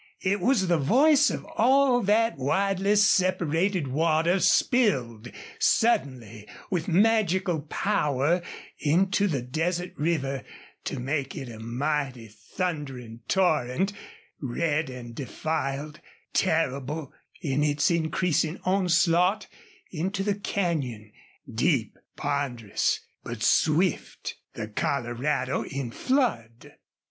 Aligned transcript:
It 0.21 0.39
was 0.39 0.67
the 0.67 0.79
voice 0.79 1.29
of 1.29 1.45
all 1.45 2.01
that 2.01 2.35
widely 2.35 2.95
separated 2.95 3.87
water 3.87 4.39
spilled 4.39 5.31
suddenly 5.59 6.47
with 6.71 6.87
magical 6.87 7.61
power 7.69 8.41
into 8.79 9.27
the 9.27 9.43
desert 9.43 9.93
river 9.95 10.43
to 10.85 10.99
make 10.99 11.35
it 11.35 11.49
a 11.49 11.59
mighty, 11.59 12.29
thundering 12.29 13.19
torrent, 13.27 13.93
red 14.41 14.89
and 14.89 15.13
defiled, 15.13 15.99
terrible 16.33 17.13
in 17.39 17.63
its 17.63 17.91
increasing 17.91 18.59
onslaught 18.63 19.45
into 19.91 20.23
the 20.23 20.33
canyon, 20.33 21.11
deep, 21.47 21.95
ponderous, 22.17 23.01
but 23.23 23.43
swift 23.43 24.33
the 24.55 24.67
Colorado 24.67 25.63
in 25.63 25.91
flood. 25.91 26.73